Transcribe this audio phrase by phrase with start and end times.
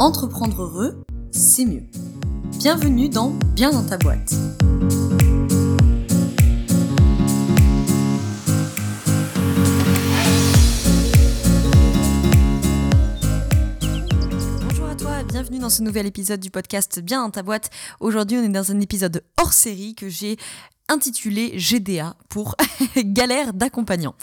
[0.00, 1.84] Entreprendre heureux, c'est mieux.
[2.58, 4.34] Bienvenue dans Bien dans ta boîte.
[14.62, 17.70] Bonjour à toi, bienvenue dans ce nouvel épisode du podcast Bien dans ta boîte.
[18.00, 20.38] Aujourd'hui, on est dans un épisode hors série que j'ai
[20.88, 22.56] intitulé GDA pour
[22.96, 24.14] galère d'accompagnant.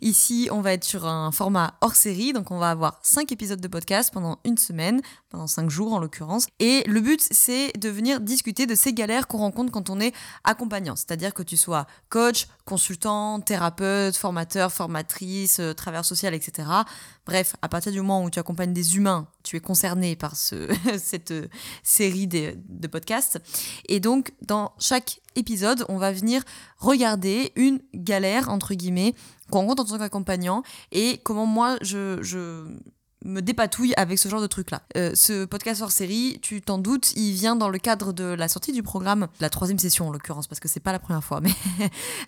[0.00, 3.60] Ici, on va être sur un format hors série, donc on va avoir 5 épisodes
[3.60, 6.46] de podcast pendant une semaine, pendant 5 jours en l'occurrence.
[6.58, 10.12] Et le but, c'est de venir discuter de ces galères qu'on rencontre quand on est
[10.44, 16.68] accompagnant, c'est-à-dire que tu sois coach, consultant, thérapeute, formateur, formatrice, euh, travailleur social, etc.
[17.26, 20.72] Bref, à partir du moment où tu accompagnes des humains, tu es concerné par ce,
[20.96, 21.48] cette euh,
[21.82, 22.54] série de,
[22.86, 23.40] podcasts.
[23.88, 26.44] Et donc, dans chaque épisode, on va venir
[26.78, 29.12] regarder une galère, entre guillemets,
[29.50, 32.78] qu'on rencontre en tant qu'accompagnant et comment moi, je
[33.24, 34.82] me dépatouille avec ce genre de truc-là.
[34.96, 38.48] Euh, ce podcast hors série, tu t'en doutes, il vient dans le cadre de la
[38.48, 41.40] sortie du programme, la troisième session en l'occurrence, parce que c'est pas la première fois,
[41.42, 41.52] mais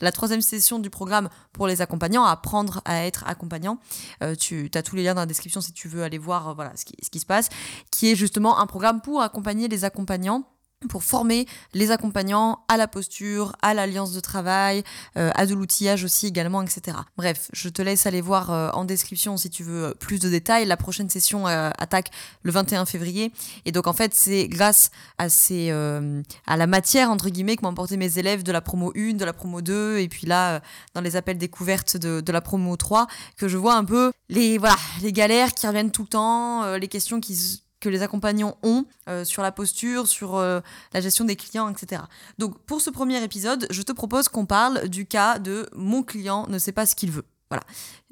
[0.01, 3.79] la troisième session du programme pour les accompagnants, apprendre à être accompagnant.
[4.23, 6.55] Euh, tu as tous les liens dans la description si tu veux aller voir euh,
[6.55, 7.49] voilà, ce qui, ce qui se passe,
[7.91, 10.45] qui est justement un programme pour accompagner les accompagnants
[10.89, 14.83] pour former les accompagnants à la posture, à l'alliance de travail,
[15.17, 16.97] euh, à de l'outillage aussi également, etc.
[17.17, 20.67] Bref, je te laisse aller voir euh, en description si tu veux plus de détails.
[20.67, 22.11] La prochaine session euh, attaque
[22.43, 23.33] le 21 février.
[23.65, 27.71] Et donc en fait, c'est grâce à, ces, à la matière, entre guillemets, que m'ont
[27.71, 30.61] apporté mes élèves de la promo 1, de la promo 2, et puis là,
[30.95, 34.59] dans les appels découvertes de, de, la promo 3, que je vois un peu les,
[34.59, 38.87] voilà, les galères qui reviennent tout le temps, les questions qui que les accompagnants ont
[39.09, 40.61] euh, sur la posture, sur euh,
[40.95, 42.03] la gestion des clients, etc.
[42.39, 46.47] Donc pour ce premier épisode, je te propose qu'on parle du cas de mon client
[46.49, 47.27] ne sait pas ce qu'il veut.
[47.51, 47.65] Voilà.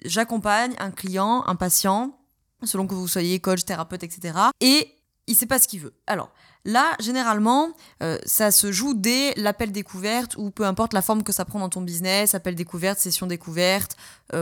[0.04, 2.18] J'accompagne un client, un patient,
[2.64, 4.34] selon que vous soyez coach, thérapeute, etc.
[4.60, 4.94] Et
[5.28, 5.94] il sait pas ce qu'il veut.
[6.08, 6.32] Alors
[6.64, 7.70] là, généralement,
[8.02, 11.60] euh, ça se joue dès l'appel découverte ou peu importe la forme que ça prend
[11.60, 13.96] dans ton business, appel découverte, session découverte,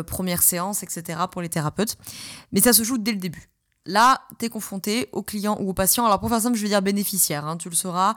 [0.06, 1.20] première séance, etc.
[1.30, 1.96] pour les thérapeutes.
[2.50, 3.50] Mais ça se joue dès le début.
[3.88, 6.04] Là, tu es confronté au client ou au patient.
[6.04, 8.16] Alors pour faire simple, je vais dire bénéficiaire, hein, tu le sauras.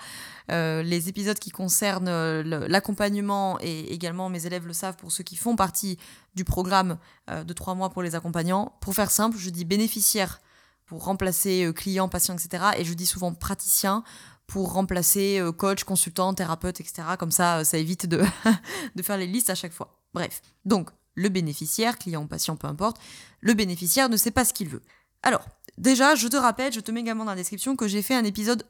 [0.52, 5.24] Euh, les épisodes qui concernent euh, l'accompagnement et également mes élèves le savent pour ceux
[5.24, 5.98] qui font partie
[6.36, 6.98] du programme
[7.30, 8.74] euh, de trois mois pour les accompagnants.
[8.82, 10.42] Pour faire simple, je dis bénéficiaire
[10.86, 12.72] pour remplacer client, patient, etc.
[12.78, 14.04] Et je dis souvent praticien
[14.48, 17.04] pour remplacer coach, consultant, thérapeute, etc.
[17.18, 18.22] Comme ça, ça évite de,
[18.98, 20.02] de faire les listes à chaque fois.
[20.14, 22.98] Bref, donc le bénéficiaire, client ou patient, peu importe,
[23.40, 24.82] le bénéficiaire ne sait pas ce qu'il veut.
[25.24, 25.46] Alors,
[25.78, 28.24] déjà, je te rappelle, je te mets également dans la description que j'ai fait un
[28.24, 28.66] épisode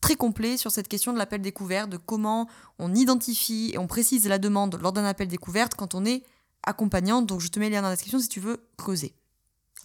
[0.00, 2.48] très complet sur cette question de l'appel découvert, de comment
[2.78, 6.22] on identifie et on précise la demande lors d'un appel découverte quand on est
[6.62, 7.22] accompagnant.
[7.22, 9.14] Donc je te mets le lien dans la description si tu veux creuser.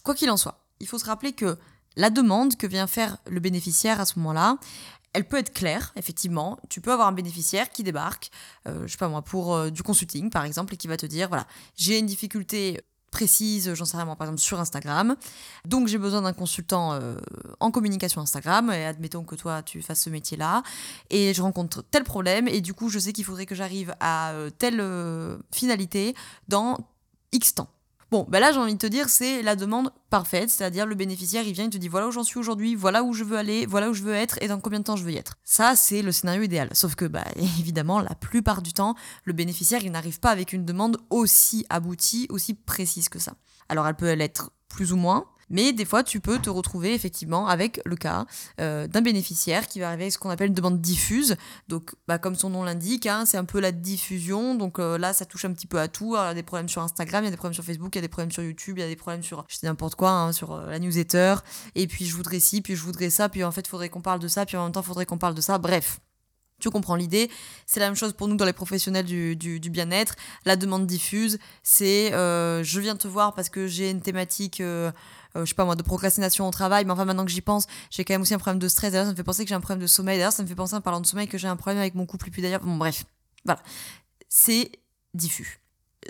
[0.02, 1.58] Quoi qu'il en soit, il faut se rappeler que
[1.96, 4.58] la demande que vient faire le bénéficiaire à ce moment-là,
[5.12, 6.58] elle peut être claire, effectivement.
[6.68, 8.30] Tu peux avoir un bénéficiaire qui débarque,
[8.66, 11.06] euh, je sais pas moi, pour euh, du consulting par exemple, et qui va te
[11.06, 11.46] dire voilà,
[11.76, 12.80] j'ai une difficulté
[13.14, 15.14] précise, j'en sais rien par exemple sur Instagram.
[15.64, 17.16] Donc j'ai besoin d'un consultant euh,
[17.60, 20.64] en communication Instagram, et admettons que toi tu fasses ce métier-là,
[21.10, 24.32] et je rencontre tel problème, et du coup je sais qu'il faudrait que j'arrive à
[24.32, 26.14] euh, telle euh, finalité
[26.48, 26.76] dans
[27.30, 27.68] X temps.
[28.10, 31.44] Bon, ben là, j'ai envie de te dire, c'est la demande parfaite, c'est-à-dire le bénéficiaire,
[31.46, 33.66] il vient, il te dit voilà où j'en suis aujourd'hui, voilà où je veux aller,
[33.66, 35.34] voilà où je veux être et dans combien de temps je veux y être.
[35.44, 36.68] Ça, c'est le scénario idéal.
[36.72, 38.94] Sauf que, bah, évidemment, la plupart du temps,
[39.24, 43.34] le bénéficiaire, il n'arrive pas avec une demande aussi aboutie, aussi précise que ça.
[43.68, 47.46] Alors, elle peut l'être plus ou moins, mais des fois, tu peux te retrouver effectivement
[47.46, 48.26] avec le cas
[48.60, 51.36] euh, d'un bénéficiaire qui va arriver avec ce qu'on appelle une demande diffuse.
[51.68, 54.54] Donc, bah, comme son nom l'indique, hein, c'est un peu la diffusion.
[54.54, 56.14] Donc euh, là, ça touche un petit peu à tout.
[56.16, 57.98] il y a des problèmes sur Instagram, il y a des problèmes sur Facebook, il
[57.98, 59.94] y a des problèmes sur YouTube, il y a des problèmes sur, je sais n'importe
[59.94, 61.36] quoi, hein, sur euh, la newsletter.
[61.74, 64.02] Et puis, je voudrais ci, puis je voudrais ça, puis en fait, il faudrait qu'on
[64.02, 65.58] parle de ça, puis en même temps, il faudrait qu'on parle de ça.
[65.58, 66.00] Bref.
[66.60, 67.30] Tu comprends l'idée.
[67.66, 70.14] C'est la même chose pour nous dans les professionnels du, du, bien-être.
[70.46, 74.62] La demande diffuse, c'est je viens te voir parce que j'ai une thématique
[75.36, 78.04] je sais pas moi, de procrastination au travail, mais enfin maintenant que j'y pense, j'ai
[78.04, 78.92] quand même aussi un problème de stress.
[78.92, 80.18] D'ailleurs, ça me fait penser que j'ai un problème de sommeil.
[80.18, 82.06] D'ailleurs, ça me fait penser en parlant de sommeil que j'ai un problème avec mon
[82.06, 82.28] couple.
[82.28, 83.04] Et puis d'ailleurs, bon bref,
[83.44, 83.60] voilà,
[84.28, 84.70] c'est
[85.12, 85.60] diffus.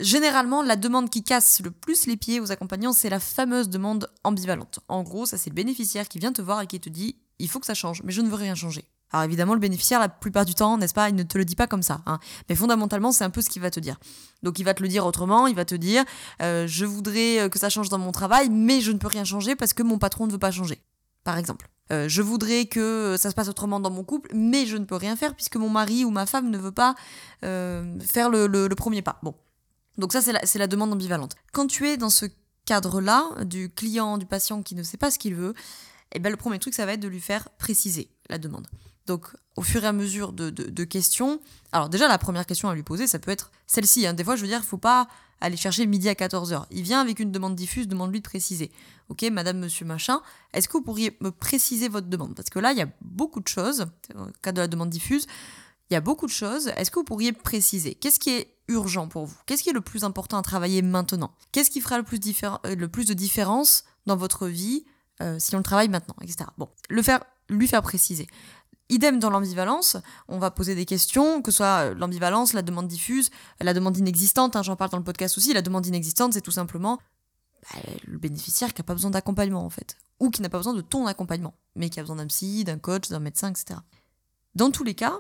[0.00, 4.10] Généralement, la demande qui casse le plus les pieds aux accompagnants, c'est la fameuse demande
[4.24, 4.80] ambivalente.
[4.88, 7.48] En gros, ça c'est le bénéficiaire qui vient te voir et qui te dit il
[7.48, 8.84] faut que ça change, mais je ne veux rien changer.
[9.14, 11.54] Alors évidemment, le bénéficiaire, la plupart du temps, n'est-ce pas, il ne te le dit
[11.54, 12.00] pas comme ça.
[12.04, 12.18] Hein.
[12.48, 13.96] Mais fondamentalement, c'est un peu ce qu'il va te dire.
[14.42, 16.02] Donc il va te le dire autrement, il va te dire,
[16.42, 19.22] euh, je voudrais euh, que ça change dans mon travail, mais je ne peux rien
[19.22, 20.82] changer parce que mon patron ne veut pas changer.
[21.22, 21.68] Par exemple.
[21.92, 24.96] Euh, je voudrais que ça se passe autrement dans mon couple, mais je ne peux
[24.96, 26.96] rien faire puisque mon mari ou ma femme ne veut pas
[27.40, 29.20] faire le, premier pas.
[29.22, 29.36] Bon.
[29.96, 31.36] Donc ça, c'est la, demande ambivalente.
[31.52, 32.26] Quand tu es dans ce
[32.64, 35.54] cadre-là, du client, du patient qui ne sait pas ce qu'il veut,
[36.10, 38.66] Et bien le premier truc, ça va être de lui faire préciser la demande.
[39.06, 41.40] Donc, au fur et à mesure de, questions,
[41.72, 44.06] alors déjà, la première question à lui poser, ça peut être celle-ci.
[44.06, 44.14] Hein.
[44.14, 45.08] Des fois, je veux dire, il ne faut pas
[45.40, 46.64] aller chercher midi à 14h.
[46.70, 48.72] Il vient avec une demande diffuse, demande-lui de préciser.
[49.10, 50.22] Ok, madame, monsieur, machin,
[50.52, 52.34] est-ce que vous pourriez me préciser votre demande?
[52.34, 55.26] Parce que là, il y a beaucoup de choses, au cas de la demande diffuse,
[55.90, 56.68] il y a beaucoup de choses.
[56.76, 57.94] Est-ce que vous pourriez préciser?
[57.94, 59.36] Qu'est-ce qui est urgent pour vous?
[59.46, 61.34] Qu'est-ce qui est le plus important à travailler maintenant?
[61.52, 64.84] Qu'est-ce qui fera le plus, euh, de différence dans votre vie
[65.22, 66.50] euh, si on le travaille maintenant, etc.
[66.58, 68.26] Bon, le faire, lui faire préciser.
[68.90, 69.96] Idem dans l'ambivalence,
[70.28, 73.96] on va poser des questions, que ce soit euh, l'ambivalence, la demande diffuse, la demande
[73.96, 76.98] inexistante, hein, j'en parle dans le podcast aussi, la demande inexistante, c'est tout simplement
[77.62, 80.74] bah, le bénéficiaire qui n'a pas besoin d'accompagnement en fait, ou qui n'a pas besoin
[80.74, 83.80] de ton accompagnement, mais qui a besoin d'un psy, d'un coach, d'un médecin, etc.
[84.54, 85.18] Dans tous les cas,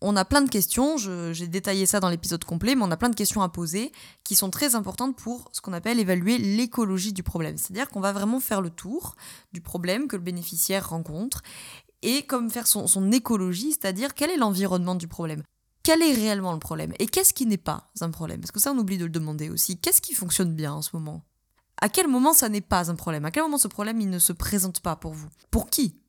[0.00, 3.08] on a plein de questions, j'ai détaillé ça dans l'épisode complet, mais on a plein
[3.08, 3.90] de questions à poser
[4.22, 7.56] qui sont très importantes pour ce qu'on appelle évaluer l'écologie du problème.
[7.56, 9.16] C'est-à-dire qu'on va vraiment faire le tour
[9.52, 11.42] du problème que le bénéficiaire rencontre
[12.02, 15.42] et comme faire son, écologie, c'est-à-dire quel est l'environnement du problème?
[15.82, 16.92] Quel est réellement le problème?
[16.98, 18.40] Et qu'est-ce qui n'est pas un problème?
[18.40, 19.78] Parce que ça, on oublie de le demander aussi.
[19.78, 21.24] Qu'est-ce qui fonctionne bien en ce moment?
[21.80, 23.24] À quel moment ça n'est pas un problème?
[23.24, 25.28] À quel moment ce problème, il ne se présente pas pour vous?
[25.50, 26.00] Pour qui?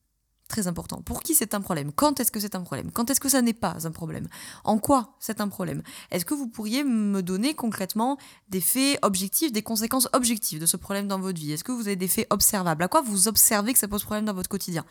[0.49, 1.03] Très important.
[1.03, 1.91] Pour qui c'est un problème?
[1.95, 2.89] Quand est-ce que c'est un problème?
[2.91, 4.27] Quand est-ce que ça n'est pas un problème?
[4.63, 5.83] En quoi c'est un problème?
[6.09, 8.17] Est-ce que vous pourriez me donner concrètement
[8.49, 11.51] des faits objectifs, des conséquences objectives de ce problème dans votre vie?
[11.51, 12.81] Est-ce que vous avez des faits observables?
[12.81, 14.85] À quoi vous observez que ça pose problème dans votre quotidien?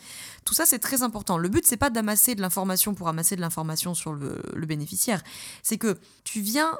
[0.44, 1.38] Tout ça c'est très important.
[1.38, 5.24] Le but c'est pas d'amasser de l'information pour amasser de l'information sur le, bénéficiaire.
[5.64, 6.70] C'est que tu viens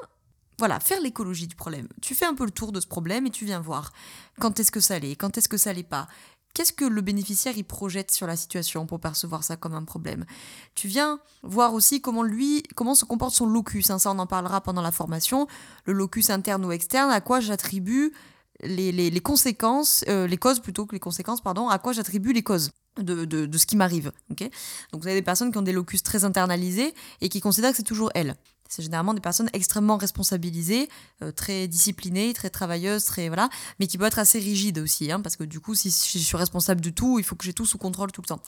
[0.57, 1.87] voilà, faire l'écologie du problème.
[2.01, 3.91] Tu fais un peu le tour de ce problème et tu viens voir
[4.39, 6.07] quand est-ce que ça l'est, quand est-ce que ça l'est pas,
[6.53, 10.25] Qu'est-ce que le bénéficiaire y projette sur la situation pour percevoir ça comme un problème?
[10.75, 13.89] Tu viens voir aussi comment lui, comment se comporte son locus.
[13.91, 15.47] Hein, ça, on en parlera pendant la formation.
[15.85, 18.11] Le locus interne ou externe, à quoi j'attribue
[18.61, 22.71] les, conséquences, euh, les causes plutôt que les conséquences, pardon, à quoi j'attribue les causes.
[22.97, 24.11] De, de, ce qui m'arrive.
[24.29, 24.41] ok?
[24.91, 27.77] Donc vous avez des personnes qui ont des locus très internalisés et qui considèrent que
[27.77, 28.35] c'est toujours elles.
[28.69, 30.87] C'est généralement des personnes extrêmement responsabilisées,
[31.23, 33.49] euh, très disciplinées, très travailleuses, très voilà,
[33.79, 36.37] mais qui peuvent être assez rigides aussi, hein, parce que du coup, si je suis
[36.37, 38.41] responsable de tout, il faut que j'ai tout sous contrôle tout le temps.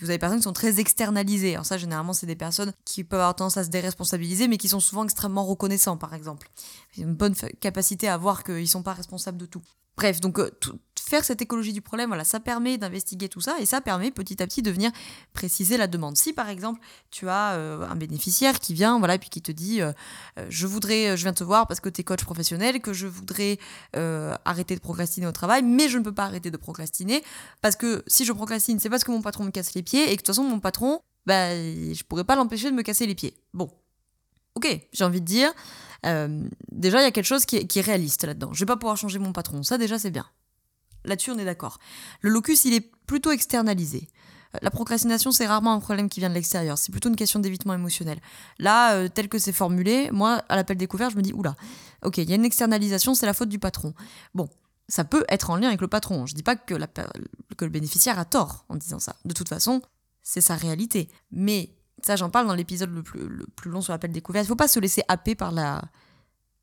[0.00, 1.52] vous avez des personnes qui sont très externalisées.
[1.54, 4.68] Alors ça, généralement, c'est des personnes qui peuvent avoir tendance à se déresponsabiliser, mais qui
[4.68, 6.50] sont souvent extrêmement reconnaissants, par exemple.
[6.96, 9.62] Ils ont une bonne capacité à voir qu'ils sont pas responsables de tout.
[9.96, 10.50] Bref, donc euh,
[11.06, 14.42] faire cette écologie du problème, voilà, ça permet d'investiguer tout ça et ça permet petit
[14.42, 14.90] à petit de venir
[15.32, 16.16] préciser la demande.
[16.16, 16.80] Si par exemple
[17.10, 19.92] tu as euh, un bénéficiaire qui vient, voilà, et puis qui te dit, euh,
[20.48, 23.58] je voudrais, je viens te voir parce que tu es coach professionnel, que je voudrais
[24.44, 27.22] arrêter de procrastiner au travail, mais je ne peux pas arrêter de procrastiner
[27.62, 30.08] parce que si je procrastine, c'est parce que mon patron me casse les pieds et
[30.08, 33.14] que de toute façon mon patron, bah, je pourrais pas l'empêcher de me casser les
[33.14, 33.34] pieds.
[33.52, 33.70] Bon,
[34.54, 35.52] ok, j'ai envie de dire.
[36.04, 38.52] Euh, déjà, il y a quelque chose qui est, réaliste là-dedans.
[38.52, 39.62] Je vais pas pouvoir changer mon patron.
[39.62, 40.26] Ça, déjà, c'est bien.
[41.06, 41.78] Là-dessus, on est d'accord.
[42.20, 44.08] Le locus, il est plutôt externalisé.
[44.54, 46.76] Euh, la procrastination, c'est rarement un problème qui vient de l'extérieur.
[46.78, 48.20] C'est plutôt une question d'évitement émotionnel.
[48.58, 51.54] Là, euh, tel que c'est formulé, moi, à l'appel découvert, je me dis, oula,
[52.04, 53.94] ok, il y a une externalisation, c'est la faute du patron.
[54.34, 54.48] Bon,
[54.88, 56.26] ça peut être en lien avec le patron.
[56.26, 59.16] Je dis pas que, le bénéficiaire a tort en disant ça.
[59.24, 59.80] De toute façon,
[60.22, 61.08] c'est sa réalité.
[61.30, 61.70] Mais
[62.02, 64.68] ça j'en parle dans l'épisode le plus, long sur l'appel découverte, il ne faut pas
[64.68, 65.82] se laisser happer par la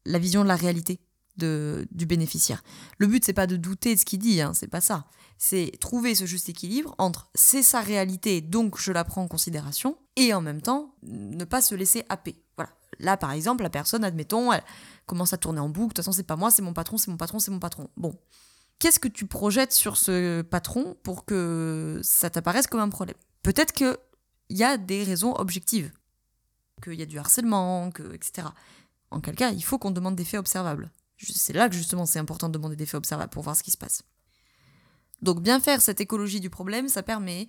[0.06, 1.00] vision de la réalité
[1.38, 2.64] de, du bénéficiaire.
[2.98, 5.06] Le but, c'est pas de douter de ce qu'il dit, hein, c'est pas ça.
[5.38, 9.98] C'est trouver ce juste équilibre entre c'est sa réalité, donc je la prends en considération,
[10.16, 12.36] et en même temps, ne pas se laisser happer.
[12.56, 12.72] Voilà.
[13.00, 14.64] Là, par exemple, la personne, admettons, elle
[15.06, 17.12] commence à tourner en boucle, de toute façon, c'est pas moi, c'est mon patron, c'est
[17.12, 17.90] mon patron, c'est mon patron.
[17.98, 18.18] Bon.
[18.80, 23.16] Qu'est-ce que tu projettes sur ce patron pour que ça t'apparaisse comme un problème?
[23.42, 23.98] Peut-être que
[24.50, 25.92] il y a des raisons objectives.
[26.84, 28.48] Qu'il y a du harcèlement, que, etc.
[29.10, 30.92] En quel cas, il faut qu'on demande des faits observables.
[31.18, 33.72] C'est là que justement c'est important de demander des faits observables pour voir ce qui
[33.72, 34.04] se passe.
[35.22, 37.48] Donc bien faire cette écologie du problème, ça permet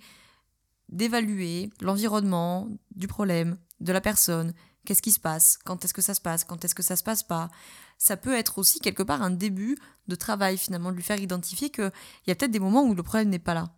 [0.89, 4.53] d'évaluer l'environnement du problème, de la personne,
[4.85, 7.03] qu'est-ce qui se passe, quand est-ce que ça se passe, quand est-ce que ça se
[7.03, 7.49] passe pas?
[7.97, 11.69] Ça peut être aussi quelque part un début de travail finalement, de lui faire identifier
[11.69, 11.91] qu'il
[12.27, 13.73] y a peut-être des moments où le problème n'est pas là.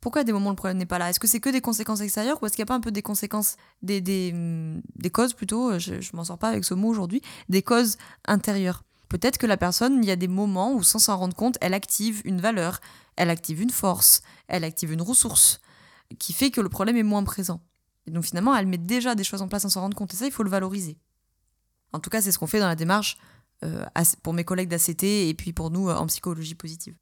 [0.00, 1.10] Pourquoi des moments le problème n'est pas là?
[1.10, 2.92] Est-ce que c'est que des conséquences extérieures ou est-ce qu'il n'y a pas un peu
[2.92, 6.88] des conséquences, des, mm, des causes plutôt, je, je m'en sors pas avec ce mot
[6.88, 10.98] aujourd'hui, des causes intérieures Peut-être que la personne, il y a des moments où sans
[10.98, 12.80] s'en rendre compte, elle active une valeur,
[13.16, 15.60] elle active une force, elle active une ressource
[16.18, 17.60] qui fait que le problème est moins présent.
[18.06, 20.16] Et donc finalement, elle met déjà des choses en place sans s'en rendre compte et
[20.16, 20.98] ça, il faut le valoriser.
[21.92, 23.16] En tout cas, c'est ce qu'on fait dans la démarche
[23.64, 23.84] euh,
[24.22, 26.94] pour mes collègues d'ACT et puis pour nous euh, en psychologie positive.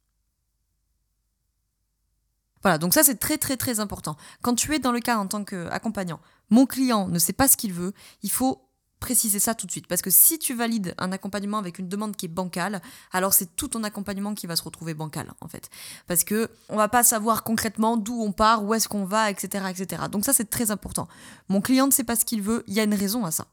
[2.61, 4.17] Voilà, donc ça c'est très très très important.
[4.41, 6.19] Quand tu es dans le cas en tant qu'accompagnant,
[6.49, 7.93] mon client ne sait pas ce qu'il veut,
[8.23, 8.64] il faut
[8.99, 9.87] préciser ça tout de suite.
[9.87, 13.55] Parce que si tu valides un accompagnement avec une demande qui est bancale, alors c'est
[13.55, 15.69] tout ton accompagnement qui va se retrouver bancal, en fait.
[16.07, 19.65] Parce que on va pas savoir concrètement d'où on part, où est-ce qu'on va, etc.,
[19.69, 20.03] etc.
[20.11, 21.07] Donc ça, c'est très important.
[21.49, 23.47] Mon client ne sait pas ce qu'il veut, il y a une raison à ça.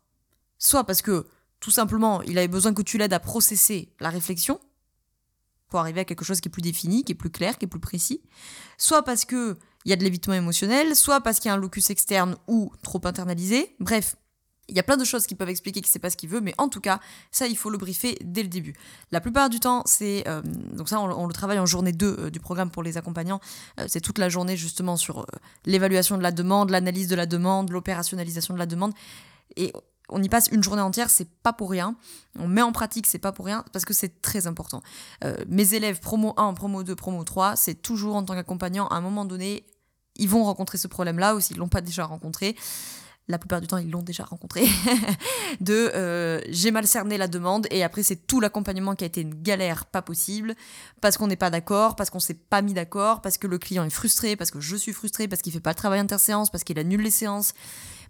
[0.58, 1.26] Soit parce que,
[1.60, 4.60] tout simplement, il avait besoin que tu l'aides à processer la réflexion,
[5.68, 7.68] pour arriver à quelque chose qui est plus défini, qui est plus clair, qui est
[7.68, 8.20] plus précis.
[8.76, 11.58] Soit parce que il y a de l'évitement émotionnel, soit parce qu'il y a un
[11.58, 13.74] locus externe ou trop internalisé.
[13.80, 14.16] Bref,
[14.72, 16.40] il y a plein de choses qui peuvent expliquer qu'il sait pas ce qu'il veut,
[16.40, 16.98] mais en tout cas,
[17.30, 18.74] ça, il faut le briefer dès le début.
[19.10, 20.26] La plupart du temps, c'est.
[20.26, 23.40] Euh, donc, ça, on, le travaille en journée 2 euh, du programme pour les accompagnants.
[23.78, 25.26] Euh, c'est toute la journée, justement, sur
[25.66, 28.94] l'évaluation de la demande, l'analyse de la demande, l'opérationnalisation de la demande.
[29.56, 29.74] Et
[30.08, 31.94] on y passe une journée entière, c'est pas pour rien.
[32.38, 34.82] On met en pratique, c'est pas pour rien, parce que c'est très important.
[35.48, 39.00] mes élèves, promo 1, promo 2, promo 3, c'est toujours en tant qu'accompagnant, à un
[39.00, 39.64] moment donné,
[40.16, 42.56] ils vont rencontrer ce problème-là, ou s'ils l'ont pas déjà rencontré
[43.28, 44.64] la plupart du temps ils l'ont déjà rencontré,
[45.60, 49.20] de euh, j'ai mal cerné la demande et après c'est tout l'accompagnement qui a été
[49.20, 50.54] une galère pas possible
[51.00, 53.84] parce qu'on n'est pas d'accord, parce qu'on s'est pas mis d'accord, parce que le client
[53.84, 56.64] est frustré, parce que je suis frustré, parce qu'il fait pas le travail interséance, parce
[56.64, 57.54] qu'il annule les séances,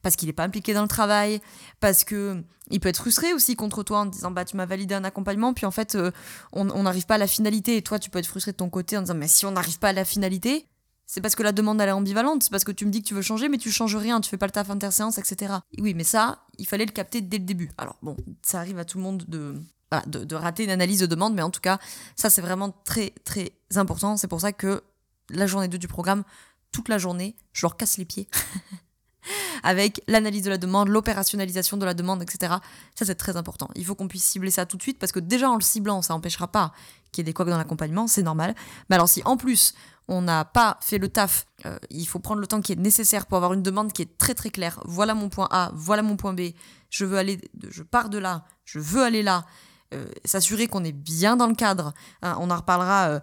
[0.02, 1.40] parce qu'il n'est pas impliqué dans le travail,
[1.80, 4.94] parce que il peut être frustré aussi contre toi en disant bah tu m'as validé
[4.94, 6.10] un accompagnement puis en fait euh,
[6.52, 8.96] on n'arrive pas à la finalité et toi tu peux être frustré de ton côté
[8.96, 10.66] en disant mais si on n'arrive pas à la finalité
[11.12, 13.08] c'est parce que la demande elle est ambivalente, c'est parce que tu me dis que
[13.08, 15.56] tu veux changer, mais tu changes rien, tu fais pas le taf interséance, etc.
[15.76, 17.70] oui, mais ça, il fallait le capter dès le début.
[17.76, 19.60] Alors bon, ça arrive à tout le monde de,
[20.06, 21.78] de, rater une analyse de demande, mais en tout cas,
[22.16, 24.16] ça c'est vraiment très très important.
[24.16, 24.82] C'est pour ça que
[25.28, 26.24] la journée 2 du programme,
[26.72, 28.26] toute la journée, je leur casse les pieds.
[29.62, 32.54] avec l'analyse de la demande, l'opérationnalisation de la demande, etc.
[32.94, 33.68] Ça, c'est très important.
[33.74, 36.00] Il faut qu'on puisse cibler ça tout de suite parce que déjà en le ciblant,
[36.00, 36.72] ça n'empêchera pas
[37.12, 38.54] qu'il y ait des couacs dans l'accompagnement, c'est normal.
[38.88, 39.74] Mais alors si en plus
[40.12, 43.26] on n'a pas fait le taf, euh, il faut prendre le temps qui est nécessaire
[43.26, 44.78] pour avoir une demande qui est très très claire.
[44.84, 46.52] Voilà mon point A, voilà mon point B.
[46.90, 47.40] Je veux aller,
[47.70, 49.46] je pars de là, je veux aller là.
[49.94, 51.92] Euh, s'assurer qu'on est bien dans le cadre.
[52.22, 53.20] Hein, on en reparlera euh,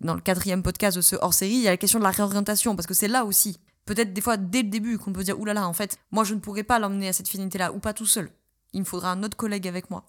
[0.00, 1.52] dans le quatrième podcast de ce hors-série.
[1.52, 4.20] Il y a la question de la réorientation parce que c'est là aussi, peut-être des
[4.20, 6.78] fois dès le début, qu'on peut dire oulala, en fait, moi je ne pourrais pas
[6.78, 8.30] l'emmener à cette finalité-là ou pas tout seul.
[8.72, 10.04] Il me faudra un autre collègue avec moi.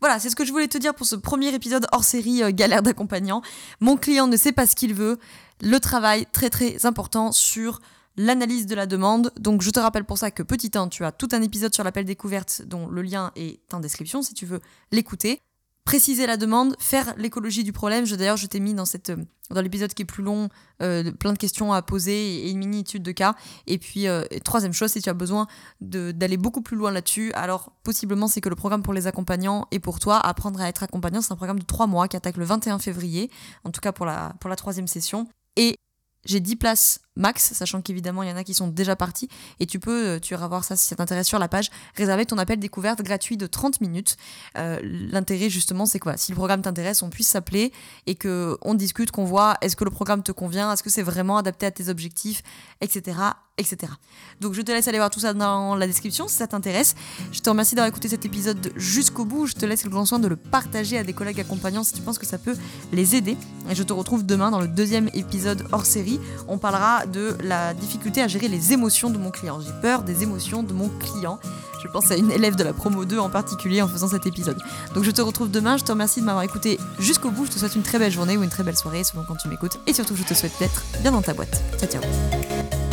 [0.00, 2.50] Voilà, c'est ce que je voulais te dire pour ce premier épisode hors série euh,
[2.52, 3.40] galère d'accompagnant.
[3.80, 5.18] Mon client ne sait pas ce qu'il veut.
[5.62, 7.80] Le travail très très important sur
[8.16, 9.32] l'analyse de la demande.
[9.38, 11.82] Donc je te rappelle pour ça que petit 1, tu as tout un épisode sur
[11.82, 14.60] l'appel découverte dont le lien est en description si tu veux
[14.92, 15.40] l'écouter
[15.86, 18.04] préciser la demande, faire l'écologie du problème.
[18.04, 19.16] D'ailleurs, je t'ai mis dans, euh,
[19.50, 20.48] dans l'épisode qui est plus long,
[20.82, 23.36] euh, plein de questions à poser et une mini-étude de cas.
[23.68, 25.46] Et puis, euh, troisième chose, si tu as besoin
[25.80, 29.78] d'aller beaucoup plus loin là-dessus, alors possiblement c'est que le programme pour les accompagnants est
[29.78, 30.18] pour toi.
[30.18, 33.30] Apprendre à être accompagnant, c'est un programme de trois mois qui attaque le 21 février,
[33.62, 35.28] en tout cas pour la, pour la troisième session.
[35.54, 35.76] Et
[36.24, 39.28] j'ai 10 places max, sachant qu'évidemment il y en a qui sont déjà partis.
[39.60, 42.26] Et tu peux, euh, tu iras voir ça si ça t'intéresse sur la page, réserver
[42.26, 44.16] ton appel découverte gratuit de 30 minutes.
[44.58, 46.16] Euh, l'intérêt justement, c'est quoi?
[46.16, 47.72] Si le programme t'intéresse, on puisse s'appeler
[48.06, 51.02] et que on discute, qu'on voit est-ce que le programme te convient, est-ce que c'est
[51.02, 52.42] vraiment adapté à tes objectifs,
[52.80, 53.14] etc
[53.58, 53.92] etc.
[54.40, 56.94] Donc je te laisse aller voir tout ça dans la description si ça t'intéresse.
[57.32, 59.46] Je te remercie d'avoir écouté cet épisode jusqu'au bout.
[59.46, 62.02] Je te laisse le grand soin de le partager à des collègues accompagnants si tu
[62.02, 62.56] penses que ça peut
[62.92, 63.36] les aider.
[63.70, 66.20] Et je te retrouve demain dans le deuxième épisode hors série.
[66.48, 69.60] On parlera de la difficulté à gérer les émotions de mon client.
[69.60, 71.38] J'ai peur des émotions de mon client.
[71.82, 74.58] Je pense à une élève de la promo 2 en particulier en faisant cet épisode.
[74.94, 75.76] Donc je te retrouve demain.
[75.76, 77.46] Je te remercie de m'avoir écouté jusqu'au bout.
[77.46, 79.48] Je te souhaite une très belle journée ou une très belle soirée selon quand tu
[79.48, 79.78] m'écoutes.
[79.86, 81.62] Et surtout, je te souhaite d'être bien dans ta boîte.
[81.78, 82.85] Ciao ciao.